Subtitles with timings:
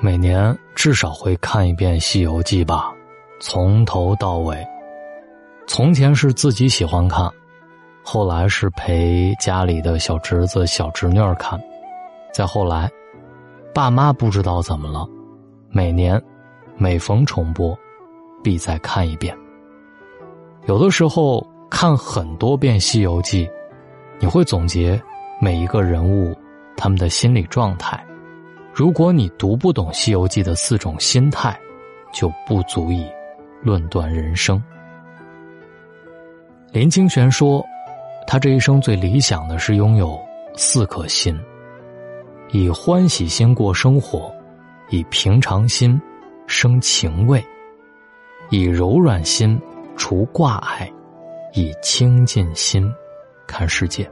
[0.00, 2.92] 每年至少会看一遍《西游记》吧，
[3.40, 4.62] 从头到尾。
[5.66, 7.30] 从前是自己喜欢看，
[8.02, 11.58] 后来是陪家里的小侄子、小侄女儿看，
[12.34, 12.90] 再后来，
[13.74, 15.08] 爸妈不知道怎么了，
[15.70, 16.22] 每年
[16.76, 17.74] 每逢重播，
[18.42, 19.34] 必再看一遍。
[20.66, 23.46] 有的时候看很多遍《西游记》，
[24.18, 25.02] 你会总结
[25.40, 26.36] 每一个人物
[26.76, 28.04] 他们的心理状态。
[28.72, 31.58] 如果你读不懂《西游记》的四种心态，
[32.12, 33.06] 就不足以
[33.62, 34.62] 论断人生。
[36.72, 37.64] 林清玄说，
[38.26, 40.18] 他这一生最理想的是拥有
[40.56, 41.38] 四颗心：
[42.50, 44.34] 以欢喜心过生活，
[44.90, 46.00] 以平常心
[46.48, 47.44] 生情味，
[48.50, 49.60] 以柔软心
[49.96, 50.92] 除挂碍，
[51.52, 52.92] 以清净心
[53.46, 54.10] 看世界。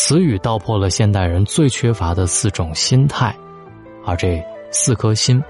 [0.00, 3.34] 词语道破了现代人最缺乏的四种心态，
[4.06, 4.40] 而这
[4.70, 5.42] 四颗心，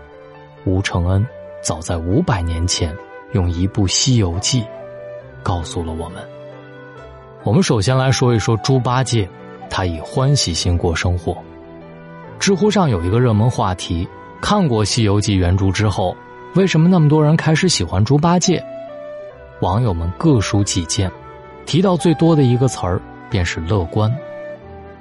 [0.65, 1.25] 吴承恩
[1.63, 2.97] 早在五百年前
[3.33, 4.63] 用一部《西游记》
[5.43, 6.27] 告诉了我们。
[7.45, 9.29] 我们首先来说一说猪八戒，
[9.69, 11.37] 他以欢喜心过生活。
[12.39, 14.09] 知乎上有一个热门话题：
[14.41, 16.17] 看过《西游记》原著之后，
[16.55, 18.65] 为什么那么多人开始喜欢猪八戒？
[19.61, 21.13] 网友们各抒己见，
[21.67, 24.11] 提到最多的一个词儿便是乐观。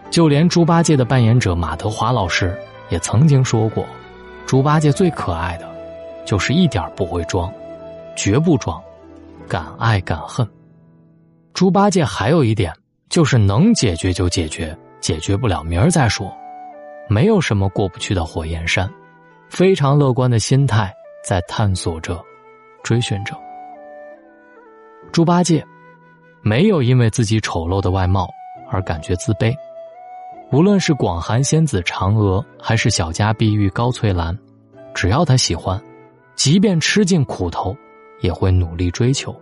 [0.09, 2.57] 就连猪八戒的扮演者马德华老师
[2.89, 3.85] 也曾经说过
[4.47, 5.69] ：“猪八戒最可爱的，
[6.25, 7.51] 就是一点不会装，
[8.15, 8.81] 绝不装，
[9.47, 10.47] 敢爱敢恨。
[11.53, 12.73] 猪八戒还有一点
[13.09, 16.33] 就是能解决就解决，解决不了明儿再说，
[17.09, 18.89] 没有什么过不去的火焰山，
[19.49, 20.91] 非常乐观的心态
[21.23, 22.19] 在探索着，
[22.81, 23.35] 追寻着。
[25.11, 25.63] 猪八戒
[26.41, 28.29] 没有因为自己丑陋的外貌
[28.69, 29.53] 而感觉自卑。”
[30.49, 34.37] 无论是广寒仙子嫦娥，还是小家碧玉高翠兰，
[34.93, 35.81] 只要他喜欢，
[36.35, 37.75] 即便吃尽苦头，
[38.21, 39.35] 也会努力追求。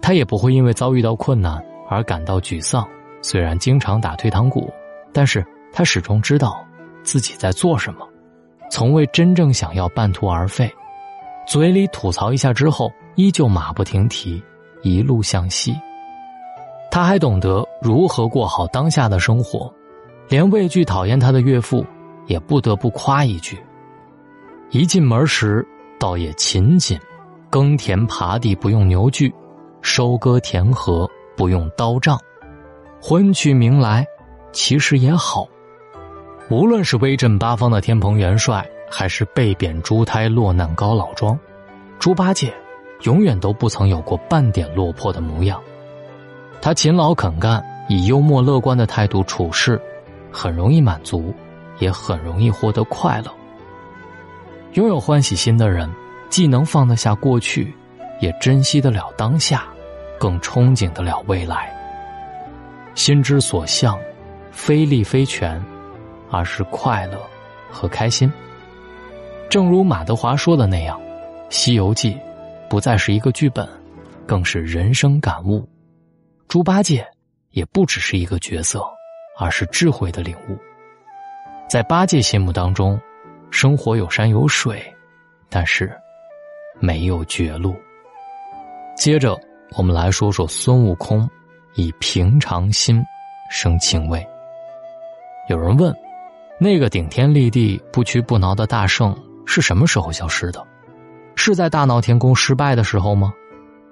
[0.00, 2.86] 他也不会因为遭遇到困难而感到沮丧。
[3.20, 4.72] 虽然经常打退堂鼓，
[5.12, 6.64] 但是他始终知道
[7.02, 8.06] 自己在做什么，
[8.70, 10.72] 从未真正想要半途而废。
[11.48, 14.40] 嘴里吐槽一下之后，依旧马不停蹄，
[14.82, 15.74] 一路向西。
[16.92, 19.72] 他还懂得如何过好当下的生活。
[20.28, 21.84] 连畏惧讨厌他的岳父，
[22.26, 23.58] 也不得不夸一句
[24.70, 25.66] ：“一进门时，
[25.98, 26.98] 倒也勤谨，
[27.50, 29.32] 耕田耙地不用牛锯，
[29.82, 31.06] 收割田禾
[31.36, 32.18] 不用刀杖，
[33.00, 34.06] 婚娶名来，
[34.52, 35.46] 其实也好。
[36.48, 41.38] 无论是威震八方的天蓬元帅，还是被贬猪胎落难高老庄，
[41.98, 42.52] 猪八戒
[43.02, 45.60] 永远都不曾有过半点落魄的模样。
[46.60, 49.78] 他勤劳肯干，以幽默乐观的态度处事。”
[50.32, 51.32] 很容易满足，
[51.78, 53.30] 也很容易获得快乐。
[54.72, 55.90] 拥有欢喜心的人，
[56.30, 57.74] 既能放得下过去，
[58.20, 59.66] 也珍惜得了当下，
[60.18, 61.70] 更憧憬得了未来。
[62.94, 63.98] 心之所向，
[64.50, 65.62] 非利非权，
[66.30, 67.18] 而是快乐
[67.70, 68.32] 和开心。
[69.50, 70.98] 正如马德华说的那样，
[71.50, 72.14] 《西游记》
[72.70, 73.68] 不再是一个剧本，
[74.26, 75.68] 更是人生感悟。
[76.48, 77.06] 猪八戒
[77.50, 78.82] 也不只是一个角色。
[79.38, 80.56] 而是智慧的领悟。
[81.68, 83.00] 在八戒心目当中，
[83.50, 84.82] 生活有山有水，
[85.48, 85.90] 但是
[86.80, 87.74] 没有绝路。
[88.96, 89.38] 接着，
[89.76, 91.28] 我们来说说孙悟空，
[91.74, 93.02] 以平常心
[93.50, 94.24] 生情味。
[95.48, 95.94] 有人问，
[96.60, 99.16] 那个顶天立地、不屈不挠的大圣
[99.46, 100.64] 是什么时候消失的？
[101.34, 103.32] 是在大闹天宫失败的时候吗？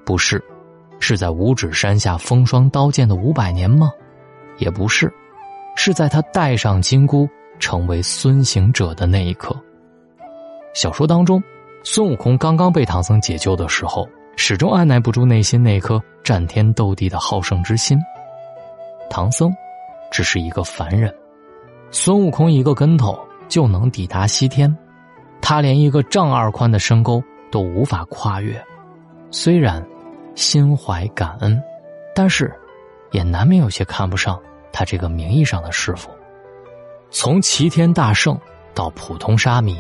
[0.05, 0.43] 不是，
[1.01, 3.91] 是在五指山下风霜刀剑的五百年吗？
[4.59, 5.11] 也不是。
[5.77, 9.55] 是在他戴上金箍，成为孙行者的那一刻。
[10.75, 11.43] 小说当中，
[11.83, 17.99] 孙悟空刚刚被唐僧解救的时候，始终按耐不住内心那颗战天斗地的好胜之心。
[19.09, 19.53] 唐僧
[20.11, 21.13] 只是一个凡人，
[21.91, 23.19] 孙悟空一个跟头
[23.49, 24.73] 就能抵达西天，
[25.41, 28.63] 他连一个丈二宽的深沟都无法跨越。
[29.33, 29.85] 虽然
[30.35, 31.61] 心怀感恩，
[32.15, 32.53] 但是
[33.11, 34.41] 也难免有些看不上。
[34.81, 36.09] 他这个名义上的师傅，
[37.11, 38.41] 从齐天大圣
[38.73, 39.77] 到普通沙弥，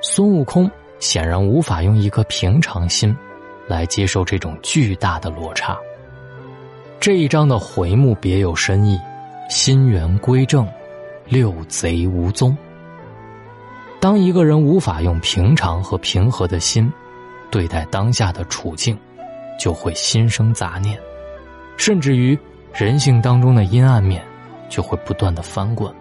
[0.00, 3.14] 孙悟空显然无法用一颗平常心
[3.68, 5.76] 来接受这种巨大的落差。
[6.98, 8.98] 这一章的回目别有深意
[9.50, 10.66] ，“心源归正，
[11.26, 12.56] 六贼无踪。”
[14.00, 16.90] 当一个人无法用平常和平和的心
[17.50, 18.98] 对待当下的处境，
[19.58, 20.98] 就会心生杂念，
[21.76, 22.38] 甚至于。
[22.72, 24.24] 人性当中的阴暗面，
[24.70, 25.94] 就会不断的翻滚。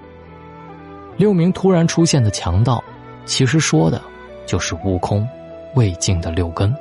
[1.18, 2.82] 六名突然出现的强盗，
[3.26, 4.02] 其实说的
[4.46, 5.28] 就是悟空
[5.76, 6.74] 未尽的六根。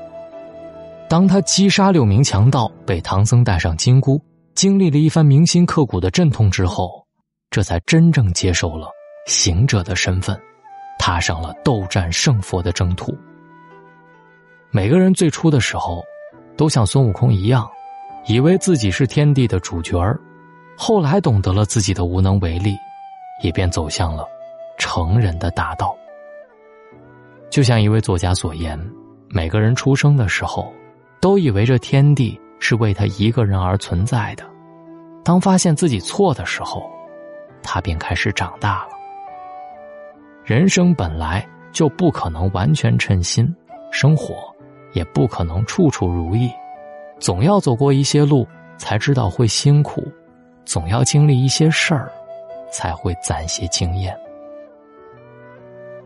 [1.09, 4.23] 当他击杀六名强盗，被唐僧带上金箍，
[4.55, 7.05] 经历了一番铭心刻骨的阵痛之后，
[7.51, 8.89] 这才真正接受了
[9.27, 10.39] 行者的身份，
[10.99, 13.17] 踏上了斗战胜佛的征途。
[14.71, 16.05] 每个人最初的时候，
[16.57, 17.67] 都像孙悟空一样，
[18.27, 20.21] 以为自己是天地的主角儿，
[20.81, 22.77] 后来懂得了自己的无能为力，
[23.43, 24.25] 也便走向了
[24.79, 25.93] 成人的大道。
[27.51, 28.79] 就像一位作家所言
[29.29, 30.73] ：“每个人出生的时候，
[31.21, 34.45] 都以为这天地是为他一个人而存在的，
[35.25, 36.89] 当发现自己错的时候，
[37.61, 38.91] 他便开始长大了。
[40.45, 43.53] 人生本来就不可能完全称心，
[43.91, 44.37] 生活。”
[44.95, 46.51] 也不可能处处如意，
[47.21, 48.49] 总要走过一些路，
[48.79, 50.01] 才知道会辛苦；
[50.69, 52.13] 总要经历一些事儿，
[52.71, 54.15] 才会攒些经验。《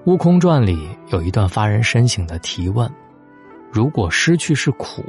[0.05, 2.89] 悟空传》里有一段发人深省的提问：
[3.73, 5.05] 如果失去是苦，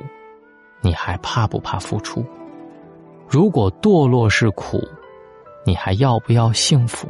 [0.82, 2.26] 你还怕不怕付出？
[3.30, 4.84] 如果堕落是苦，
[5.64, 7.08] 你还要不要幸福？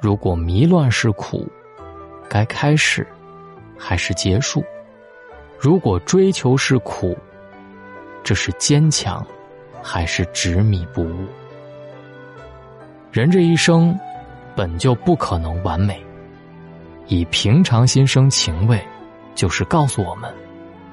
[0.00, 1.46] 如果迷乱是苦，
[2.26, 3.06] 该开始
[3.76, 4.64] 还是结束？
[5.58, 7.14] 如果追求是苦，
[8.22, 9.26] 这是坚强，
[9.86, 11.26] 还是执迷不悟？
[13.12, 13.94] 人这一生，
[14.56, 16.02] 本就不可能完美。
[17.06, 18.82] 以平常心生情味，
[19.34, 20.32] 就是告诉我们，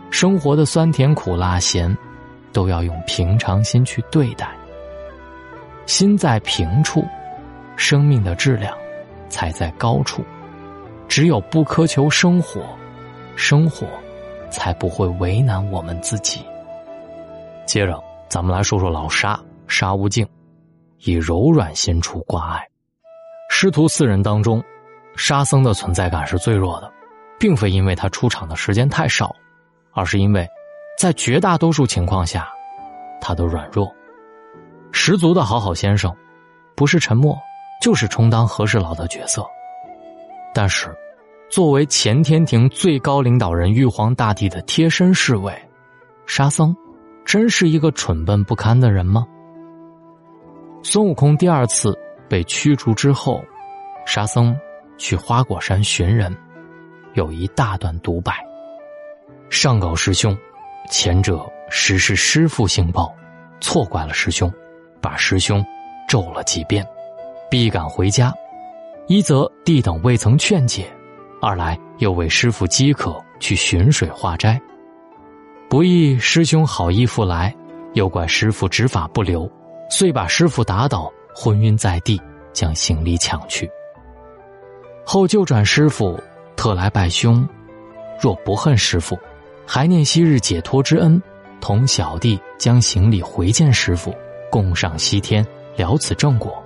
[0.09, 1.97] 生活的酸甜苦辣咸，
[2.51, 4.51] 都要用平常心去对待。
[5.85, 7.05] 心在平处，
[7.77, 8.77] 生命的质量
[9.29, 10.21] 才在高处。
[11.07, 12.61] 只有不苛求生活，
[13.37, 13.87] 生活。
[14.51, 16.41] 才不会为难我们自己。
[17.65, 19.38] 接着，咱们来说说老沙
[19.68, 20.25] 沙悟净，
[21.00, 22.66] 以柔软心处挂碍。
[23.50, 24.63] 师徒四人当中，
[25.18, 26.89] 沙僧的存在感是最弱的，
[27.38, 29.36] 并非因为他出场的时间太少，
[29.92, 30.48] 而是因为，
[30.98, 32.48] 在绝大多数情况下，
[33.19, 33.94] 他的软弱。
[34.94, 36.16] 十足的好好先生，
[36.74, 37.38] 不是沉默，
[37.81, 39.45] 就是充当和事佬的角色。
[40.54, 40.89] 但是。
[41.50, 45.54] 作为乾天庭最高领导人玉皇大帝的贴身侍卫，
[46.25, 46.74] 沙僧
[47.25, 49.25] 真是一个蠢笨不堪的人吗？
[50.83, 51.97] 孙悟空第二次
[52.27, 53.44] 被驱逐之后，
[54.06, 54.56] 沙僧
[54.97, 56.35] 去花果山寻人，
[57.13, 58.33] 有一大段独白：
[59.50, 60.35] 上告师兄，
[60.89, 63.13] 前者实是师父性暴，
[63.59, 64.51] 错怪了师兄，
[65.00, 65.63] 把师兄
[66.07, 66.85] 咒了几遍，
[67.50, 68.33] 必赶回家。
[69.07, 70.85] 一则弟等未曾劝解。
[71.41, 74.62] 二来又为师傅饥渴，去寻水化斋，
[75.71, 77.56] 不意师兄好意复来，
[77.94, 79.50] 又怪师傅执法不留，
[79.89, 82.21] 遂把师傅打倒，昏晕在地，
[82.51, 83.71] 将行李抢去。
[85.06, 86.19] 后就转师傅，
[86.57, 87.47] 特来拜兄，
[88.19, 89.18] 若不恨师傅，
[89.65, 91.23] 还念昔日解脱之恩，
[91.62, 94.13] 同小弟将行李回见师傅，
[94.51, 95.41] 共上西天，
[95.77, 96.62] 了此正果。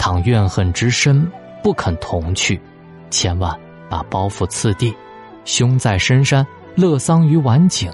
[0.00, 1.30] 倘怨恨之深，
[1.62, 2.60] 不肯同去，
[3.08, 3.56] 千万。
[3.88, 4.92] 把包袱次第，
[5.44, 7.88] 兄在深山，乐桑于晚景，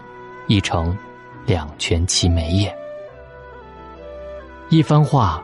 [0.46, 0.96] 一成
[1.44, 2.74] 两全其美也。
[4.68, 5.42] 一番话，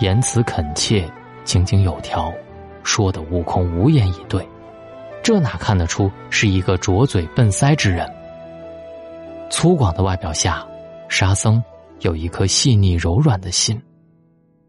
[0.00, 1.08] 言辞恳切，
[1.44, 2.32] 井井有条，
[2.82, 4.46] 说的悟空无言以对。
[5.22, 8.06] 这哪看得出是一个拙嘴笨腮之人？
[9.50, 10.66] 粗犷的外表下，
[11.08, 11.62] 沙僧
[12.00, 13.80] 有一颗细腻柔软的心。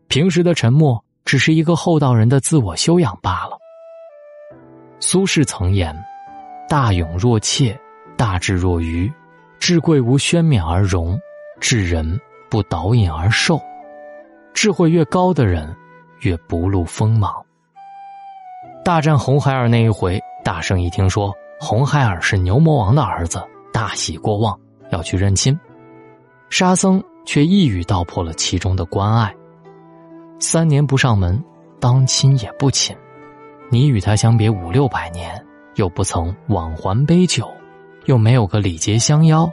[0.08, 3.58] 平时的沉默，只是一个厚道人的自我修养罢了。
[5.00, 5.96] 苏轼曾言
[6.70, 7.78] ：“大勇若怯，
[8.16, 9.12] 大智若愚，
[9.68, 11.20] 智贵无宣冕而荣，
[11.60, 13.60] 智人不导引而寿。
[14.54, 15.76] 智慧越高的人，
[16.20, 17.44] 越不露锋芒。”
[18.86, 23.44] 大战红孩儿那一回，大圣一听说红孩儿是牛魔王的儿子，
[23.74, 24.56] 大喜过望，
[24.92, 25.60] 要去认亲。
[26.52, 29.34] 沙僧却一语道破了其中的关爱
[30.40, 31.44] ：“三年不上门，
[31.80, 32.96] 当亲也不亲。”
[33.72, 35.44] 你与他相别五六百年，
[35.74, 37.52] 又不曾往还杯酒，
[38.06, 39.50] 又没有个礼节相邀，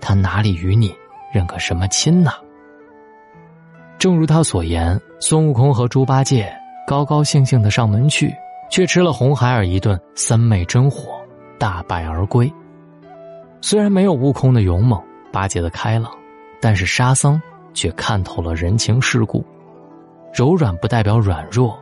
[0.00, 0.94] 他哪里与你
[1.32, 2.30] 认个什么亲呢？
[3.98, 6.52] 正如他所言，孙悟空和猪八戒
[6.86, 8.34] 高高兴兴的上门去，
[8.70, 11.20] 却吃了红孩儿一顿三昧真火，
[11.58, 12.52] 大败而归。
[13.60, 16.12] 虽然没有悟空的勇猛，八戒的开朗，
[16.60, 17.40] 但是沙僧
[17.74, 19.44] 却看透了人情世故。
[20.32, 21.78] 柔软不代表软弱，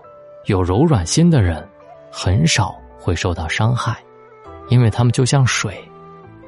[0.47, 1.62] 有柔软心的人。
[2.16, 3.99] 很少会受到伤害，
[4.69, 5.76] 因为他们就像水，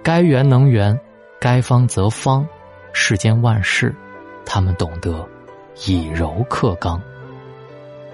[0.06, 0.96] 该圆能圆，
[1.40, 2.46] 该方则方。
[2.92, 3.92] 世间万事，
[4.44, 5.28] 他们懂得
[5.84, 7.02] 以柔克刚。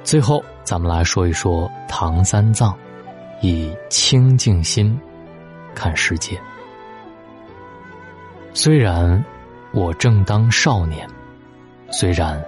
[0.02, 2.74] 最后，咱们来说一说唐三藏，
[3.42, 4.98] 以清净心
[5.74, 6.40] 看世界。
[8.54, 9.22] 虽然
[9.74, 11.06] 我正当少年，
[11.90, 12.42] 虽然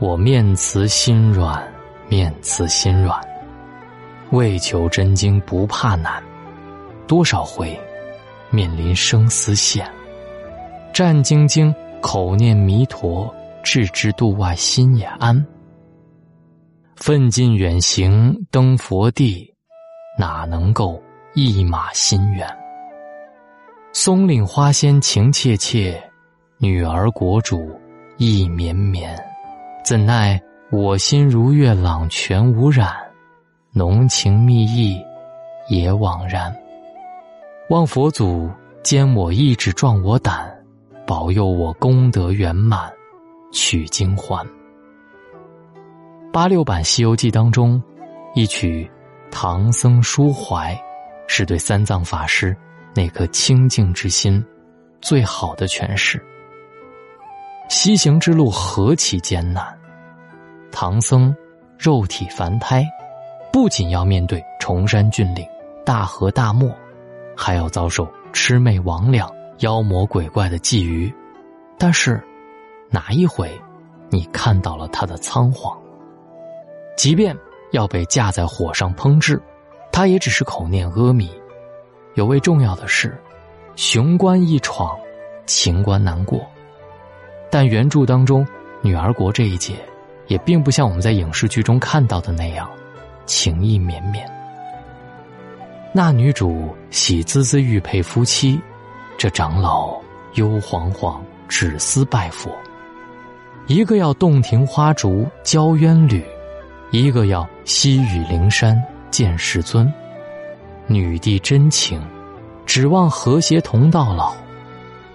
[0.00, 1.72] 我面慈心软，
[2.08, 3.16] 面慈心软，
[4.32, 6.20] 为求真经不怕难，
[7.06, 7.78] 多少回
[8.50, 9.90] 面临生死险，
[10.92, 15.46] 战兢兢口念弥陀，置之度外心也安。
[16.96, 19.54] 奋进远行登佛地，
[20.18, 21.00] 哪能够
[21.34, 22.48] 一马心远？
[23.92, 26.02] 松岭花仙情切切，
[26.58, 27.78] 女儿国主
[28.16, 29.16] 意绵绵。
[29.84, 30.40] 怎奈
[30.70, 32.94] 我心如月朗全无染，
[33.72, 35.00] 浓情蜜意
[35.68, 36.54] 也枉然。
[37.70, 38.50] 望佛祖
[38.82, 40.50] 坚我意志壮我胆，
[41.06, 42.90] 保佑我功德圆满，
[43.52, 44.42] 取经还。
[46.32, 47.82] 八六版《西游记》当中，
[48.34, 48.90] 一曲
[49.30, 50.74] 《唐僧抒怀》，
[51.26, 52.56] 是对三藏法师
[52.94, 54.42] 那颗清净之心
[55.02, 56.24] 最好的诠释。
[57.68, 59.78] 西行之路何其艰难，
[60.72, 61.36] 唐僧
[61.78, 62.82] 肉体凡胎，
[63.52, 65.46] 不仅要面对崇山峻岭、
[65.84, 66.74] 大河大漠，
[67.40, 71.12] 还要遭受魑魅魍魉、妖魔鬼怪的觊觎。
[71.78, 72.20] 但是，
[72.90, 73.48] 哪一回
[74.10, 75.78] 你看到了他的仓皇？
[76.96, 77.36] 即便
[77.70, 79.40] 要被架在火上烹制，
[79.92, 81.30] 他也只是口念阿弥。
[82.14, 83.16] 有位重要的是，
[83.76, 84.98] 雄关一闯，
[85.46, 86.44] 情关难过。
[87.52, 88.44] 但原著当中，
[88.82, 89.76] 女儿国这一节，
[90.26, 92.68] 也并不像我们在影视剧中看到的那样，
[93.26, 94.28] 情意绵绵。
[95.92, 98.60] 那女主喜滋滋欲配夫妻，
[99.16, 99.98] 这长老
[100.34, 101.18] 忧惶惶
[101.48, 102.50] 只思拜佛。
[103.66, 106.24] 一个要洞庭花烛交冤侣。
[106.90, 109.92] 一个要西雨灵山见世尊，
[110.86, 112.00] 女帝真情，
[112.64, 114.32] 指望和谐同到老；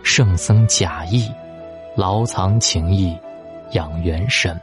[0.03, 1.31] 圣僧假意，
[1.97, 3.17] 牢藏情谊，
[3.71, 4.59] 养元神。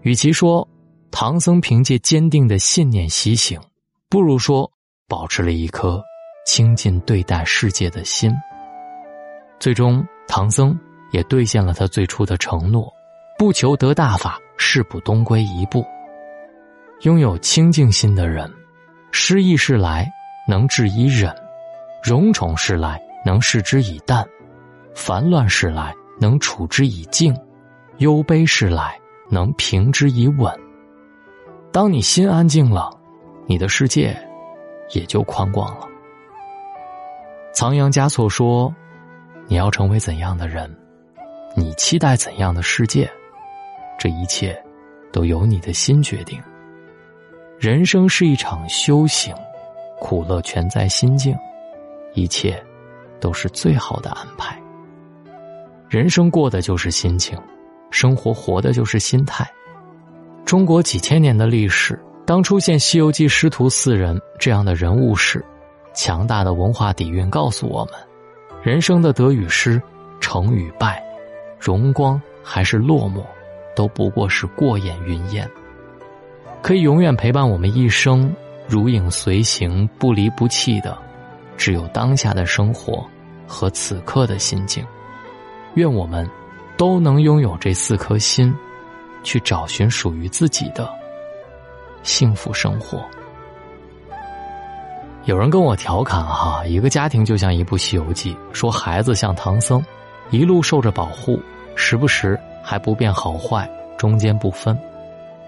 [0.00, 0.66] 与其说
[1.10, 3.60] 唐僧凭借坚定的信念西行，
[4.10, 4.70] 不如说
[5.06, 6.02] 保持了一颗
[6.46, 8.32] 清近对待世界的心。
[9.60, 10.78] 最终，唐僧
[11.12, 12.92] 也兑现了他最初的承诺：
[13.38, 14.38] 不求得大法。
[14.60, 15.86] 誓不东归一步。
[17.02, 18.52] 拥有清净心的人，
[19.12, 20.04] 失意事来
[20.48, 21.32] 能治以忍，
[22.02, 24.26] 荣宠事来能视之以淡，
[24.96, 27.32] 烦乱事来能处之以静，
[27.98, 28.98] 忧悲事来
[29.30, 30.52] 能平之以稳。
[31.70, 32.90] 当你心安静了，
[33.48, 34.14] 你的世界
[34.90, 35.88] 也就宽广了。
[37.54, 38.72] 仓央嘉措说
[39.48, 40.70] ：“你要成为怎样的人，
[41.56, 43.10] 你期待怎样的世界。”
[43.98, 44.62] 这一切，
[45.10, 46.38] 都由你的心决定。
[47.58, 49.34] 人生是一场修行，
[49.98, 51.34] 苦乐全在心境，
[52.12, 52.62] 一切，
[53.18, 54.60] 都是最好的安排。
[55.88, 57.36] 人生过的就是心情，
[57.90, 59.50] 生活活的就是心态。
[60.44, 65.42] 中国几千年的历史，当出现《西游记》师徒四人这样的人物时，
[65.94, 67.94] 强大的文化底蕴告诉我们：
[68.62, 69.80] 人生的得与失，
[70.20, 71.02] 成与败，
[71.58, 73.24] 荣光还是落寞。
[73.74, 75.48] 都不过是过眼云烟，
[76.60, 78.30] 可以永远陪伴我们一生，
[78.66, 80.98] 如影随形、不离不弃的，
[81.56, 83.02] 只有当下的生活
[83.46, 84.84] 和此刻的心境。
[85.76, 86.28] 愿我们
[86.76, 88.54] 都能拥有这四颗心，
[89.22, 90.92] 去找寻属于自己的
[92.02, 93.04] 幸福生活。
[95.24, 99.84] 有人跟我调侃哈，一个家庭就像一部《西游记》，说孩子像唐僧，
[100.30, 101.40] 一路受着保护，
[101.74, 102.38] 时不时。
[102.60, 104.78] 还不辨好坏，中间不分。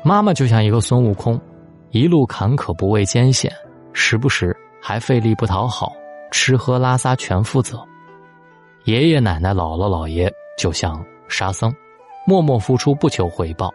[0.02, 1.38] 妈妈就像一个孙悟空，
[1.90, 3.52] 一路坎坷不畏艰险，
[3.92, 5.92] 时不时还费力不讨好，
[6.30, 7.86] 吃喝拉撒全负责。
[8.84, 11.70] 爷爷奶奶、姥姥姥爷就像沙僧，
[12.26, 13.70] 默默付出不求回报。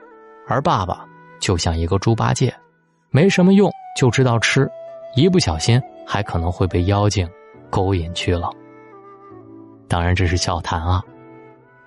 [0.48, 1.05] 而爸爸
[1.39, 2.51] 就像一个猪八戒，
[3.15, 4.69] 没什么用，就知道吃，
[5.15, 7.25] 一不小心还可能会被妖精
[7.69, 8.50] 勾引去了。
[9.88, 11.01] 当然这是笑谈啊。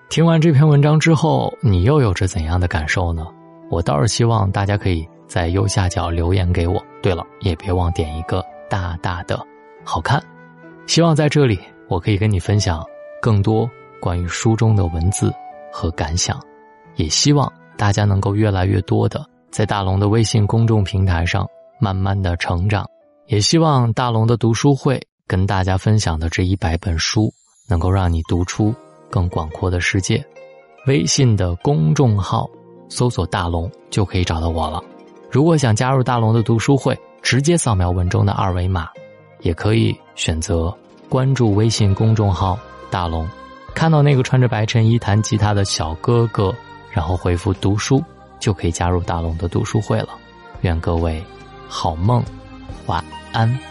[0.09, 3.27] 听完这篇文章之后，你又有着怎样的感受呢？
[3.69, 6.83] 我倒是希望大家可以在右下角留言给我。
[6.99, 9.39] 对了，也别忘点一个大大的
[9.83, 10.19] 好看。
[10.87, 11.59] 希望在这里，
[11.89, 12.83] 我可以跟你分享
[13.21, 13.69] 更多
[14.01, 15.31] 关于书中的文字
[15.71, 16.41] 和感想。
[16.95, 21.47] 也希望大家能够越来越多的在大龙的微信公众平台上
[21.79, 22.85] 慢慢的成长。
[23.27, 27.31] 也希望大龙的读书会跟大家分享的这一百本书，
[27.67, 28.73] 能够让你读出。
[29.11, 30.23] 更广阔的世界，
[30.85, 32.47] 微信的公众号
[32.89, 34.79] 搜索“大龙”就可以找到我了。
[35.31, 38.87] 如果想加入大龙的读书会，直接扫描文中的二维码，
[39.41, 40.71] 也可以选择
[41.09, 42.55] 关注微信公众号
[42.91, 43.27] “大龙”，
[43.73, 46.53] 看到那个穿着白衬衣弹吉他的小哥哥，
[46.91, 47.99] 然后回复“读书”，
[48.39, 50.09] 就可以加入大龙的读书会了。
[50.61, 51.23] 愿各位
[51.67, 52.23] 好梦，
[52.87, 53.68] 晚安。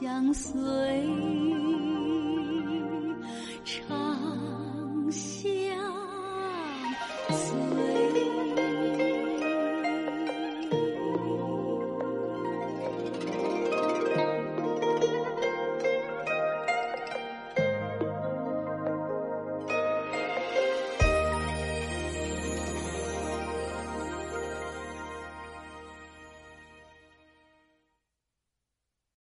[0.00, 1.67] 相随。